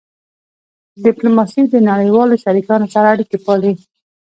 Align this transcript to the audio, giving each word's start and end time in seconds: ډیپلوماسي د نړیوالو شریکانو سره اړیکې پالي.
ډیپلوماسي 1.05 1.61
د 1.69 1.75
نړیوالو 1.89 2.35
شریکانو 2.43 2.87
سره 2.93 3.07
اړیکې 3.13 3.37
پالي. 3.45 3.73